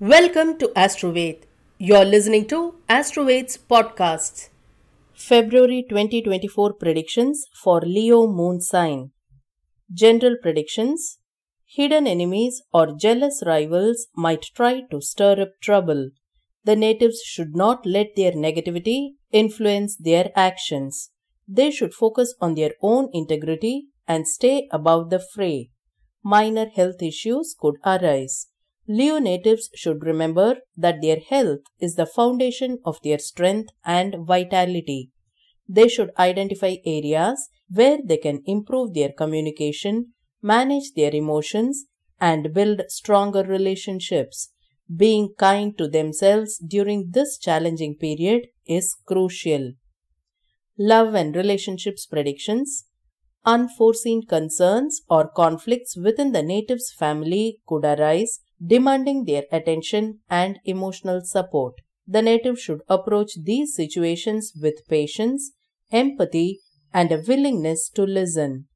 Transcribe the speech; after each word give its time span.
Welcome 0.00 0.58
to 0.58 0.68
AstroVed. 0.76 1.42
You're 1.76 2.04
listening 2.04 2.46
to 2.50 2.76
AstroVed's 2.88 3.58
podcasts. 3.58 4.48
February 5.12 5.84
2024 5.90 6.74
predictions 6.74 7.44
for 7.60 7.80
Leo 7.80 8.28
moon 8.28 8.60
sign. 8.60 9.10
General 9.92 10.36
predictions 10.40 11.18
Hidden 11.66 12.06
enemies 12.06 12.62
or 12.72 12.94
jealous 12.96 13.42
rivals 13.44 14.06
might 14.14 14.44
try 14.54 14.82
to 14.92 15.00
stir 15.00 15.42
up 15.42 15.60
trouble. 15.60 16.10
The 16.62 16.76
natives 16.76 17.20
should 17.24 17.56
not 17.56 17.84
let 17.84 18.14
their 18.14 18.30
negativity 18.30 19.14
influence 19.32 19.96
their 19.96 20.30
actions. 20.36 21.10
They 21.48 21.72
should 21.72 21.92
focus 21.92 22.36
on 22.40 22.54
their 22.54 22.74
own 22.82 23.08
integrity 23.12 23.88
and 24.06 24.28
stay 24.28 24.68
above 24.70 25.10
the 25.10 25.18
fray. 25.18 25.70
Minor 26.22 26.66
health 26.68 27.02
issues 27.02 27.56
could 27.58 27.78
arise. 27.84 28.46
Leo 28.90 29.18
natives 29.18 29.68
should 29.74 30.02
remember 30.02 30.56
that 30.74 31.02
their 31.02 31.18
health 31.20 31.60
is 31.78 31.96
the 31.96 32.06
foundation 32.06 32.78
of 32.86 32.98
their 33.02 33.18
strength 33.18 33.70
and 33.84 34.26
vitality. 34.26 35.10
They 35.68 35.88
should 35.88 36.10
identify 36.18 36.76
areas 36.86 37.50
where 37.68 37.98
they 38.02 38.16
can 38.16 38.42
improve 38.46 38.94
their 38.94 39.12
communication, 39.12 40.14
manage 40.40 40.94
their 40.96 41.14
emotions, 41.14 41.84
and 42.18 42.54
build 42.54 42.80
stronger 42.88 43.42
relationships. 43.42 44.52
Being 44.94 45.34
kind 45.38 45.76
to 45.76 45.86
themselves 45.86 46.56
during 46.56 47.10
this 47.10 47.36
challenging 47.36 47.94
period 47.94 48.46
is 48.66 48.96
crucial. 49.04 49.72
Love 50.78 51.14
and 51.14 51.36
relationships 51.36 52.06
predictions. 52.06 52.86
Unforeseen 53.44 54.22
concerns 54.26 55.02
or 55.10 55.28
conflicts 55.28 55.94
within 55.94 56.32
the 56.32 56.42
native's 56.42 56.90
family 56.90 57.60
could 57.66 57.84
arise 57.84 58.40
demanding 58.64 59.24
their 59.24 59.44
attention 59.52 60.20
and 60.28 60.58
emotional 60.64 61.20
support. 61.22 61.74
The 62.06 62.22
native 62.22 62.58
should 62.58 62.80
approach 62.88 63.32
these 63.42 63.74
situations 63.74 64.52
with 64.60 64.86
patience, 64.88 65.52
empathy, 65.92 66.60
and 66.92 67.12
a 67.12 67.22
willingness 67.26 67.88
to 67.90 68.02
listen. 68.02 68.66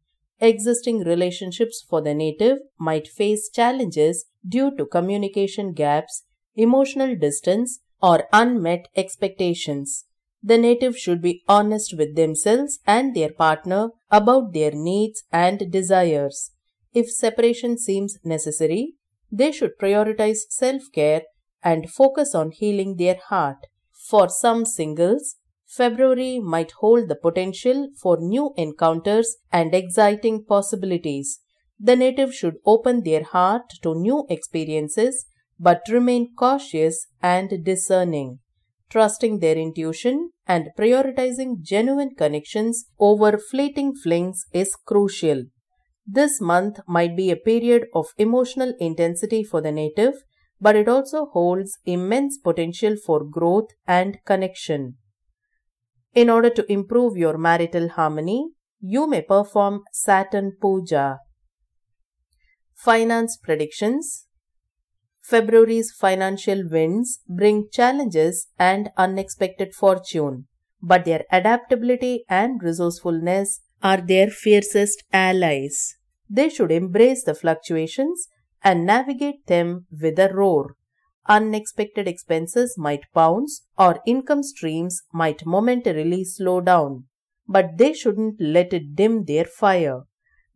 Existing 0.41 1.01
relationships 1.01 1.85
for 1.89 2.01
the 2.03 2.15
native 2.15 2.59
might 2.79 3.09
face 3.09 3.49
challenges 3.49 4.27
due 4.47 4.77
to 4.77 4.87
communication 4.87 5.73
gaps, 5.73 6.25
emotional 6.55 7.17
distance, 7.17 7.81
or 8.03 8.25
unmet 8.33 8.89
expectations. 8.97 10.05
The 10.43 10.59
native 10.59 10.99
should 10.99 11.23
be 11.23 11.43
honest 11.49 11.97
with 11.97 12.17
themselves 12.17 12.81
and 12.87 13.15
their 13.15 13.33
partner 13.33 13.91
about 14.11 14.53
their 14.53 14.73
needs 14.73 15.23
and 15.33 15.71
desires. 15.71 16.51
If 16.93 17.11
separation 17.11 17.79
seems 17.79 18.19
necessary, 18.25 18.95
they 19.33 19.51
should 19.51 19.73
prioritize 19.81 20.41
self 20.51 20.83
care 20.93 21.23
and 21.65 21.91
focus 21.91 22.35
on 22.35 22.51
healing 22.51 22.97
their 22.97 23.19
heart. 23.29 23.67
For 23.93 24.29
some 24.29 24.67
singles, 24.67 25.37
February 25.67 26.39
might 26.39 26.73
hold 26.81 27.09
the 27.09 27.17
potential 27.17 27.89
for 27.99 28.19
new 28.21 28.53
encounters 28.59 29.37
and 29.51 29.75
exciting 29.75 30.45
possibilities. 30.45 31.41
The 31.81 31.97
native 31.97 32.35
should 32.35 32.57
open 32.67 33.03
their 33.03 33.25
heart 33.25 33.63
to 33.83 33.95
new 33.95 34.27
experiences 34.29 35.25
but 35.59 35.83
remain 35.89 36.35
cautious 36.37 37.07
and 37.23 37.65
discerning. 37.65 38.41
Trusting 38.91 39.39
their 39.39 39.57
intuition 39.57 40.33
and 40.47 40.69
prioritizing 40.79 41.63
genuine 41.63 42.15
connections 42.15 42.85
over 42.99 43.39
fleeting 43.39 43.95
flings 43.95 44.45
is 44.53 44.75
crucial. 44.85 45.45
This 46.07 46.41
month 46.41 46.81
might 46.87 47.17
be 47.17 47.31
a 47.31 47.37
period 47.37 47.87
of 47.95 48.09
emotional 48.19 48.75
intensity 48.81 49.45
for 49.45 49.61
the 49.61 49.73
native, 49.73 50.15
but 50.61 50.77
it 50.77 50.89
also 50.89 51.27
holds 51.27 51.79
immense 51.85 52.39
potential 52.39 52.97
for 52.97 53.25
growth 53.25 53.71
and 53.87 54.19
connection. 54.25 54.97
In 56.15 56.29
order 56.29 56.51
to 56.51 56.71
improve 56.71 57.17
your 57.17 57.39
marital 57.39 57.89
harmony, 57.89 58.51
you 58.81 59.07
may 59.07 59.23
perform 59.23 59.83
Saturn 59.93 60.53
Puja. 60.61 61.19
Finance 62.75 63.37
predictions 63.37 64.27
February's 65.23 65.93
financial 65.93 66.69
winds 66.69 67.21
bring 67.29 67.69
challenges 67.73 68.49
and 68.59 68.91
unexpected 68.97 69.73
fortune, 69.73 70.49
but 70.83 71.05
their 71.05 71.25
adaptability 71.31 72.25
and 72.29 72.63
resourcefulness 72.63 73.61
are 73.83 74.01
their 74.01 74.29
fiercest 74.29 75.05
allies. 75.13 75.97
They 76.29 76.49
should 76.49 76.73
embrace 76.73 77.25
the 77.25 77.35
fluctuations 77.35 78.29
and 78.65 78.87
navigate 78.87 79.47
them 79.47 79.87
with 79.91 80.19
a 80.19 80.33
roar. 80.33 80.77
Unexpected 81.29 82.09
expenses 82.09 82.77
might 82.77 83.05
bounce 83.15 83.67
or 83.79 84.01
income 84.07 84.43
streams 84.43 85.03
might 85.13 85.47
momentarily 85.47 86.25
slow 86.25 86.61
down, 86.61 87.05
but 87.47 87.77
they 87.77 87.93
shouldn't 87.93 88.41
let 88.41 88.73
it 88.73 88.97
dim 88.97 89.25
their 89.25 89.45
fire. 89.45 90.03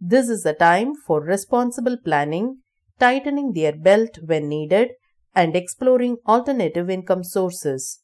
This 0.01 0.29
is 0.29 0.45
a 0.45 0.53
time 0.53 0.95
for 1.07 1.21
responsible 1.21 1.97
planning, 2.05 2.59
tightening 2.99 3.53
their 3.53 3.77
belt 3.77 4.19
when 4.25 4.49
needed, 4.49 4.91
and 5.35 5.55
exploring 5.55 6.17
alternative 6.27 6.91
income 6.91 7.23
sources. 7.23 8.01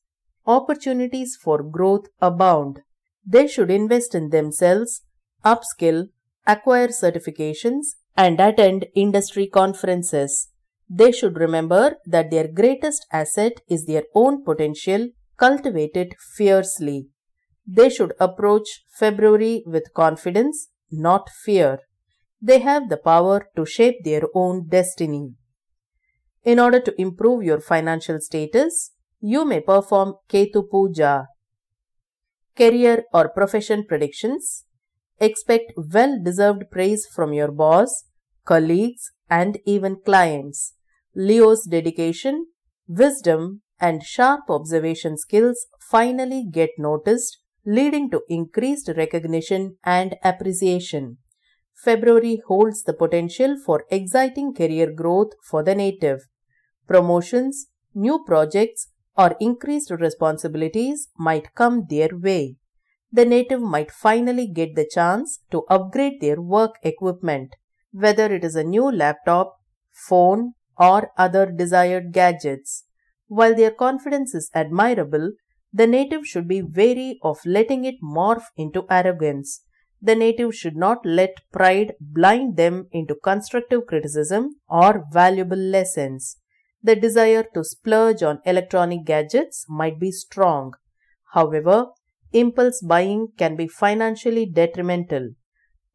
Opportunities 0.47 1.37
for 1.41 1.63
growth 1.63 2.07
abound. 2.21 2.81
They 3.25 3.47
should 3.47 3.71
invest 3.71 4.15
in 4.15 4.31
themselves 4.31 5.03
upskill, 5.45 6.09
acquire 6.47 6.89
certifications, 6.89 7.95
and 8.17 8.41
attend 8.41 8.87
industry 8.95 9.47
conferences. 9.47 10.49
They 10.89 11.13
should 11.13 11.37
remember 11.39 11.97
that 12.07 12.31
their 12.31 12.49
greatest 12.49 13.07
asset 13.13 13.61
is 13.69 13.87
their 13.87 14.03
own 14.15 14.45
potential, 14.45 15.09
cultivate 15.37 15.97
it 15.97 16.15
fiercely. 16.37 17.09
They 17.67 17.89
should 17.89 18.13
approach 18.21 18.85
February 18.91 19.63
with 19.67 19.95
confidence, 19.95 20.69
not 20.91 21.31
fear. 21.31 21.79
They 22.41 22.59
have 22.59 22.89
the 22.89 22.97
power 22.97 23.49
to 23.57 23.65
shape 23.65 24.05
their 24.05 24.23
own 24.35 24.69
destiny. 24.69 25.35
In 26.43 26.59
order 26.59 26.81
to 26.81 27.01
improve 27.01 27.45
your 27.45 27.61
financial 27.61 28.19
status, 28.21 28.91
you 29.23 29.45
may 29.45 29.61
perform 29.61 30.15
Ketu 30.29 30.69
Puja. 30.69 31.29
Career 32.55 33.05
or 33.15 33.29
profession 33.29 33.87
predictions 33.89 34.65
Expect 35.23 35.73
well 35.77 36.19
deserved 36.21 36.65
praise 36.73 37.07
from 37.15 37.33
your 37.33 37.53
boss, 37.53 38.07
colleagues, 38.45 39.13
and 39.31 39.59
even 39.65 40.01
clients. 40.05 40.75
Leo's 41.15 41.65
dedication, 41.65 42.47
wisdom, 42.89 43.63
and 43.79 44.03
sharp 44.03 44.41
observation 44.49 45.17
skills 45.17 45.67
finally 45.81 46.45
get 46.51 46.71
noticed, 46.77 47.39
leading 47.65 48.11
to 48.11 48.23
increased 48.29 48.91
recognition 48.97 49.77
and 49.85 50.17
appreciation. 50.25 51.19
February 51.85 52.43
holds 52.49 52.83
the 52.83 52.93
potential 52.93 53.57
for 53.65 53.85
exciting 53.93 54.53
career 54.53 54.91
growth 54.93 55.31
for 55.49 55.63
the 55.63 55.77
native. 55.77 56.23
Promotions, 56.89 57.67
new 57.95 58.25
projects, 58.25 58.89
or 59.17 59.37
increased 59.41 59.91
responsibilities 59.91 61.09
might 61.17 61.55
come 61.55 61.87
their 61.89 62.11
way 62.13 62.57
the 63.15 63.27
native 63.27 63.61
might 63.61 63.91
finally 63.91 64.47
get 64.47 64.75
the 64.75 64.89
chance 64.91 65.41
to 65.51 65.65
upgrade 65.69 66.21
their 66.23 66.41
work 66.41 66.77
equipment, 66.83 67.55
whether 67.93 68.33
it 68.35 68.43
is 68.43 68.57
a 68.57 68.65
new 68.65 68.91
laptop, 68.91 69.61
phone, 69.93 70.55
or 70.79 71.13
other 71.19 71.53
desired 71.53 72.13
gadgets. 72.13 72.85
While 73.27 73.55
their 73.55 73.71
confidence 73.71 74.35
is 74.35 74.51
admirable, 74.55 75.33
the 75.75 75.87
native 75.87 76.27
should 76.27 76.49
be 76.49 76.63
wary 76.63 77.19
of 77.23 77.45
letting 77.45 77.85
it 77.85 77.97
morph 78.03 78.45
into 78.57 78.87
arrogance. 78.91 79.63
The 80.01 80.15
native 80.15 80.55
should 80.55 80.77
not 80.77 81.05
let 81.05 81.43
pride 81.53 81.95
blind 82.01 82.57
them 82.57 82.89
into 82.93 83.15
constructive 83.15 83.87
criticism 83.87 84.57
or 84.69 85.05
valuable 85.13 85.59
lessons. 85.59 86.39
The 86.83 86.97
desire 86.97 87.45
to 87.55 87.63
splurge 87.63 88.23
on 88.23 88.41
electronic 88.45 89.05
gadgets 89.05 89.67
might 89.69 90.01
be 90.01 90.11
strong. 90.11 90.73
However, 91.33 91.87
impulse 92.33 92.81
buying 92.83 93.29
can 93.39 93.55
be 93.57 93.69
financially 93.69 94.47
detrimental. 94.47 95.31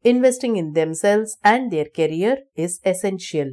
Investing 0.02 0.56
in 0.56 0.72
themselves 0.72 1.36
and 1.44 1.70
their 1.70 1.84
career 1.84 2.38
is 2.56 2.80
essential. 2.84 3.52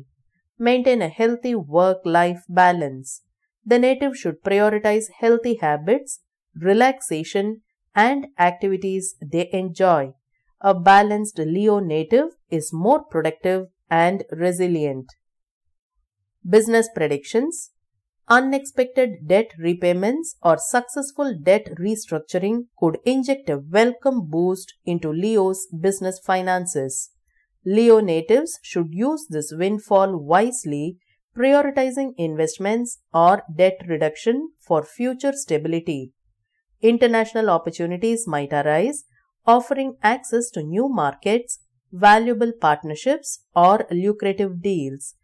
Maintain 0.57 1.01
a 1.01 1.09
healthy 1.09 1.55
work 1.55 1.97
life 2.05 2.43
balance. 2.47 3.23
The 3.65 3.79
native 3.79 4.15
should 4.15 4.43
prioritize 4.43 5.05
healthy 5.19 5.55
habits, 5.55 6.21
relaxation, 6.55 7.61
and 7.93 8.27
activities 8.39 9.15
they 9.21 9.49
enjoy. 9.51 10.13
A 10.61 10.73
balanced 10.73 11.37
Leo 11.39 11.79
native 11.79 12.29
is 12.49 12.71
more 12.71 13.03
productive 13.03 13.67
and 13.89 14.23
resilient. 14.31 15.07
Business 16.47 16.87
predictions 16.93 17.71
Unexpected 18.27 19.27
debt 19.27 19.47
repayments 19.57 20.35
or 20.43 20.57
successful 20.59 21.35
debt 21.41 21.65
restructuring 21.79 22.65
could 22.77 22.99
inject 23.03 23.49
a 23.49 23.57
welcome 23.57 24.27
boost 24.29 24.75
into 24.85 25.11
Leo's 25.11 25.65
business 25.81 26.19
finances. 26.23 27.09
Leo 27.65 27.99
natives 27.99 28.59
should 28.61 28.89
use 28.91 29.25
this 29.27 29.51
windfall 29.55 30.19
wisely, 30.19 30.99
prioritizing 31.35 32.13
investments 32.15 32.99
or 33.11 33.41
debt 33.57 33.81
reduction 33.87 34.49
for 34.59 34.83
future 34.83 35.33
stability. 35.33 36.11
International 36.79 37.49
opportunities 37.49 38.27
might 38.27 38.53
arise, 38.53 39.05
offering 39.47 39.95
access 40.03 40.51
to 40.51 40.61
new 40.61 40.87
markets, 40.89 41.57
valuable 41.91 42.51
partnerships, 42.61 43.39
or 43.55 43.87
lucrative 43.89 44.61
deals. 44.61 45.15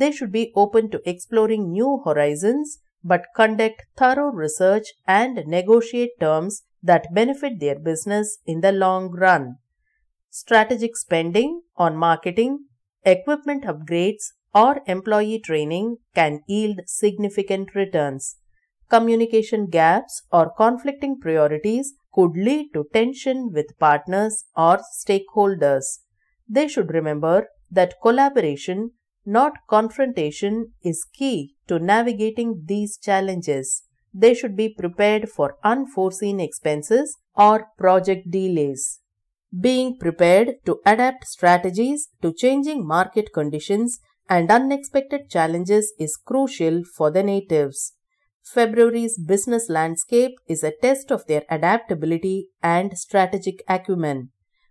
They 0.00 0.12
should 0.12 0.32
be 0.32 0.52
open 0.56 0.90
to 0.90 1.08
exploring 1.12 1.70
new 1.70 2.02
horizons 2.04 2.78
but 3.02 3.26
conduct 3.36 3.82
thorough 3.98 4.30
research 4.30 4.86
and 5.06 5.42
negotiate 5.46 6.18
terms 6.20 6.62
that 6.82 7.12
benefit 7.14 7.60
their 7.60 7.78
business 7.78 8.38
in 8.46 8.60
the 8.60 8.72
long 8.72 9.10
run. 9.10 9.56
Strategic 10.30 10.96
spending 10.96 11.62
on 11.76 11.96
marketing, 11.96 12.66
equipment 13.04 13.64
upgrades, 13.64 14.32
or 14.54 14.80
employee 14.86 15.38
training 15.38 15.96
can 16.14 16.40
yield 16.46 16.80
significant 16.86 17.74
returns. 17.74 18.36
Communication 18.88 19.66
gaps 19.66 20.22
or 20.32 20.52
conflicting 20.56 21.18
priorities 21.20 21.92
could 22.14 22.32
lead 22.34 22.70
to 22.74 22.86
tension 22.92 23.50
with 23.52 23.78
partners 23.78 24.44
or 24.56 24.80
stakeholders. 25.00 26.00
They 26.48 26.66
should 26.68 26.90
remember 26.90 27.48
that 27.70 27.94
collaboration, 28.02 28.92
not 29.24 29.52
confrontation, 29.68 30.72
is 30.82 31.06
key 31.12 31.54
to 31.68 31.78
navigating 31.78 32.62
these 32.66 32.98
challenges. 32.98 33.82
They 34.12 34.34
should 34.34 34.56
be 34.56 34.68
prepared 34.68 35.28
for 35.28 35.56
unforeseen 35.62 36.40
expenses 36.40 37.16
or 37.36 37.68
project 37.78 38.30
delays. 38.30 39.00
Being 39.58 39.98
prepared 39.98 40.56
to 40.66 40.80
adapt 40.86 41.26
strategies 41.26 42.08
to 42.22 42.32
changing 42.32 42.86
market 42.86 43.32
conditions 43.32 44.00
and 44.28 44.50
unexpected 44.50 45.28
challenges 45.28 45.92
is 45.98 46.16
crucial 46.16 46.82
for 46.96 47.10
the 47.10 47.22
natives. 47.22 47.94
February's 48.44 49.18
business 49.18 49.68
landscape 49.68 50.32
is 50.48 50.64
a 50.64 50.72
test 50.82 51.10
of 51.10 51.26
their 51.26 51.42
adaptability 51.50 52.48
and 52.62 52.96
strategic 52.96 53.62
acumen. 53.68 54.30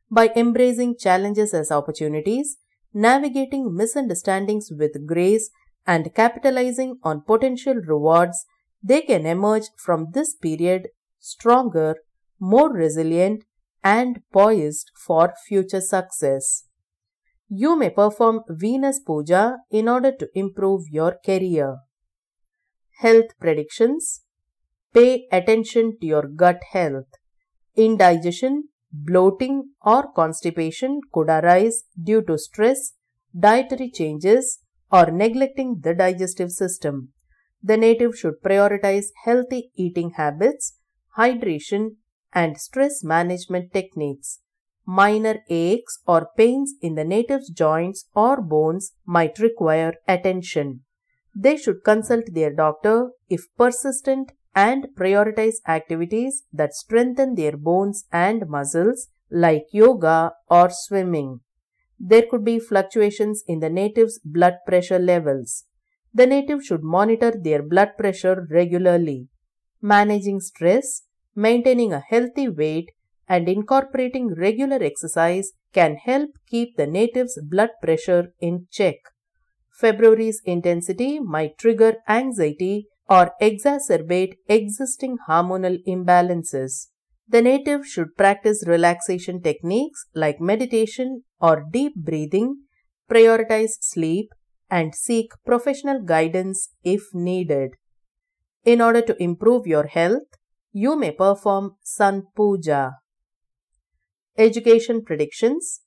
By 0.10 0.31
embracing 0.36 0.98
challenges 0.98 1.54
as 1.54 1.72
opportunities, 1.72 2.57
navigating 2.94 3.75
misunderstandings 3.75 4.71
with 4.71 5.06
grace, 5.06 5.50
and 5.86 6.13
capitalizing 6.13 7.00
on 7.03 7.21
potential 7.21 7.75
rewards, 7.75 8.45
they 8.83 9.01
can 9.01 9.25
emerge 9.25 9.69
from 9.77 10.07
this 10.12 10.36
period 10.36 10.89
stronger, 11.19 11.95
more 12.39 12.71
resilient, 12.71 13.44
and 13.83 14.21
poised 14.31 14.91
for 15.06 15.33
future 15.47 15.81
success. 15.81 16.65
You 17.47 17.75
may 17.75 17.89
perform 17.89 18.41
Venus 18.47 19.00
Puja 19.00 19.57
in 19.71 19.88
order 19.89 20.12
to 20.12 20.30
improve 20.35 20.83
your 20.89 21.18
career. 21.25 21.77
Health 23.00 23.31
predictions 23.39 24.21
Pay 24.92 25.27
attention 25.31 25.97
to 26.01 26.07
your 26.07 26.27
gut 26.27 26.62
health. 26.71 27.09
Indigestion, 27.75 28.69
bloating, 28.91 29.71
or 29.81 30.12
constipation 30.13 31.01
could 31.12 31.30
arise 31.30 31.83
due 32.01 32.21
to 32.24 32.38
stress, 32.38 32.94
dietary 33.38 33.89
changes, 33.91 34.59
or 34.91 35.12
neglecting 35.12 35.80
the 35.81 35.94
digestive 35.94 36.51
system. 36.51 37.09
The 37.62 37.77
native 37.77 38.18
should 38.18 38.41
prioritize 38.44 39.07
healthy 39.24 39.71
eating 39.75 40.12
habits, 40.12 40.77
hydration, 41.18 41.95
and 42.33 42.57
stress 42.57 43.03
management 43.03 43.74
techniques. 43.74 44.39
Minor 44.86 45.39
aches 45.50 46.00
or 46.07 46.30
pains 46.35 46.74
in 46.81 46.95
the 46.95 47.03
native's 47.03 47.50
joints 47.50 48.06
or 48.15 48.42
bones 48.42 48.94
might 49.06 49.38
require 49.38 49.94
attention. 50.07 50.81
They 51.35 51.57
should 51.57 51.83
consult 51.83 52.25
their 52.33 52.51
doctor 52.51 53.12
if 53.30 53.45
persistent 53.56 54.31
and 54.56 54.88
prioritize 54.98 55.56
activities 55.68 56.44
that 56.51 56.74
strengthen 56.74 57.36
their 57.36 57.56
bones 57.56 58.06
and 58.12 58.48
muscles 58.48 59.07
like 59.31 59.66
yoga 59.72 60.34
or 60.50 60.69
swimming. 60.72 61.42
There 62.00 62.24
could 62.30 62.44
be 62.44 62.60
fluctuations 62.60 63.44
in 63.48 63.60
the 63.60 63.69
native's 63.69 64.19
blood 64.24 64.57
pressure 64.66 65.00
levels. 65.00 65.66
The 66.13 66.25
native 66.25 66.63
should 66.63 66.84
monitor 66.84 67.31
their 67.31 67.62
blood 67.62 67.92
pressure 67.98 68.48
regularly. 68.50 69.28
Managing 69.81 70.40
stress, 70.40 71.04
maintaining 71.36 71.94
a 71.94 72.00
healthy 72.00 72.50
weight, 72.50 72.92
and 73.28 73.48
incorporating 73.48 74.34
regular 74.34 74.81
exercise 74.81 75.52
can 75.72 75.95
help 75.98 76.31
keep 76.48 76.75
the 76.78 76.88
native's 76.88 77.40
blood 77.44 77.69
pressure 77.81 78.34
in 78.40 78.66
check. 78.72 78.95
February's 79.80 80.42
intensity 80.45 81.19
might 81.19 81.57
trigger 81.57 81.98
anxiety 82.07 82.88
or 83.09 83.31
exacerbate 83.41 84.35
existing 84.47 85.17
hormonal 85.27 85.77
imbalances. 85.88 86.88
The 87.27 87.41
native 87.41 87.85
should 87.85 88.15
practice 88.15 88.63
relaxation 88.67 89.41
techniques 89.41 90.06
like 90.13 90.39
meditation 90.39 91.23
or 91.39 91.65
deep 91.71 91.94
breathing, 91.95 92.63
prioritize 93.09 93.73
sleep, 93.81 94.29
and 94.69 94.94
seek 94.94 95.31
professional 95.45 96.01
guidance 96.01 96.69
if 96.83 97.01
needed. 97.13 97.71
In 98.63 98.81
order 98.81 99.01
to 99.01 99.21
improve 99.21 99.65
your 99.65 99.88
health, 99.88 100.27
you 100.71 100.95
may 100.95 101.11
perform 101.11 101.75
Sun 101.81 102.23
Puja. 102.35 102.91
Education 104.38 105.03
predictions 105.03 105.81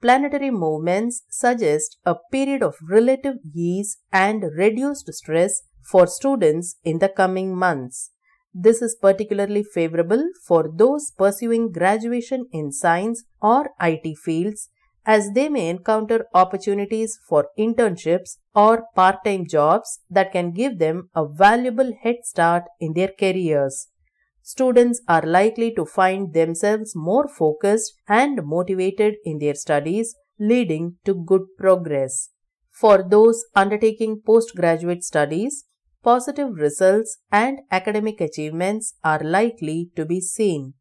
Planetary 0.00 0.50
movements 0.50 1.22
suggest 1.30 1.98
a 2.04 2.16
period 2.30 2.62
of 2.62 2.74
relative 2.88 3.36
ease 3.54 3.98
and 4.12 4.44
reduced 4.56 5.10
stress 5.14 5.62
for 5.84 6.06
students 6.06 6.76
in 6.84 6.98
the 6.98 7.08
coming 7.08 7.54
months. 7.56 8.10
This 8.52 8.80
is 8.82 8.94
particularly 8.94 9.64
favorable 9.64 10.24
for 10.46 10.70
those 10.72 11.10
pursuing 11.10 11.72
graduation 11.72 12.46
in 12.52 12.70
science 12.72 13.24
or 13.42 13.70
IT 13.80 14.16
fields 14.18 14.70
as 15.06 15.32
they 15.32 15.48
may 15.48 15.68
encounter 15.68 16.26
opportunities 16.32 17.18
for 17.28 17.48
internships 17.58 18.38
or 18.54 18.84
part-time 18.94 19.46
jobs 19.46 20.00
that 20.08 20.32
can 20.32 20.52
give 20.52 20.78
them 20.78 21.10
a 21.14 21.26
valuable 21.26 21.92
head 22.02 22.16
start 22.22 22.64
in 22.80 22.94
their 22.94 23.10
careers. 23.18 23.88
Students 24.42 25.00
are 25.08 25.22
likely 25.22 25.72
to 25.74 25.84
find 25.84 26.32
themselves 26.32 26.94
more 26.94 27.26
focused 27.28 27.94
and 28.08 28.44
motivated 28.44 29.14
in 29.24 29.38
their 29.38 29.54
studies, 29.54 30.14
leading 30.38 30.96
to 31.04 31.14
good 31.14 31.42
progress. 31.58 32.30
For 32.70 33.02
those 33.02 33.44
undertaking 33.54 34.22
postgraduate 34.24 35.02
studies, 35.02 35.64
positive 36.04 36.54
results 36.56 37.18
and 37.32 37.60
academic 37.70 38.20
achievements 38.20 38.94
are 39.02 39.20
likely 39.20 39.90
to 39.96 40.04
be 40.04 40.20
seen. 40.20 40.74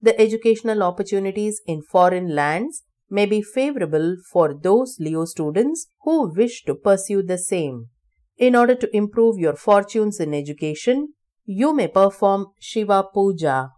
The 0.00 0.18
educational 0.20 0.82
opportunities 0.84 1.60
in 1.66 1.82
foreign 1.82 2.34
lands 2.34 2.84
may 3.10 3.26
be 3.26 3.42
favorable 3.42 4.16
for 4.30 4.54
those 4.54 4.96
Leo 5.00 5.24
students 5.24 5.88
who 6.02 6.32
wish 6.32 6.62
to 6.64 6.74
pursue 6.74 7.22
the 7.22 7.38
same. 7.38 7.88
In 8.36 8.54
order 8.54 8.76
to 8.76 8.96
improve 8.96 9.38
your 9.38 9.56
fortunes 9.56 10.20
in 10.20 10.32
education, 10.32 11.14
you 11.44 11.74
may 11.74 11.88
perform 11.88 12.46
Shiva 12.60 13.04
Puja. 13.12 13.70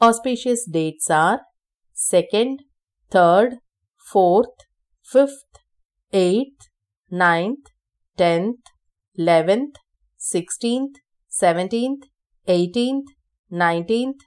Auspicious 0.00 0.66
dates 0.66 1.10
are 1.10 1.40
2nd, 1.94 2.60
3rd, 3.12 3.58
4th, 4.12 4.56
5th, 5.12 5.60
8th, 6.14 6.68
9th, 7.12 7.66
10th, 8.18 8.54
11th, 9.18 9.74
16th, 10.34 10.96
17th, 11.30 12.02
18th, 12.48 13.04
19th, 13.52 14.20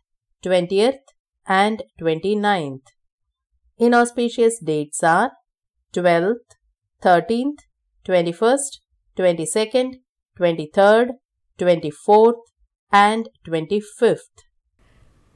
20th, 0.44 1.00
and 1.48 1.84
29th. 2.01 2.82
Inauspicious 3.77 4.60
dates 4.63 5.03
are 5.03 5.32
12th, 5.94 6.56
13th, 7.03 7.60
21st, 8.08 8.79
22nd, 9.18 9.96
23rd, 10.39 11.10
24th, 11.58 12.41
and 12.91 13.29
25th. 13.48 14.44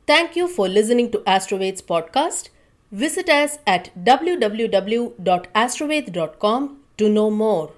Thank 0.05 0.35
you 0.35 0.47
for 0.47 0.67
listening 0.67 1.09
to 1.11 1.19
AstroVeds 1.19 1.81
podcast. 1.83 2.49
Visit 2.91 3.29
us 3.29 3.59
at 3.65 3.89
www.astroved.com 4.03 6.77
to 6.97 7.09
know 7.09 7.31
more. 7.31 7.71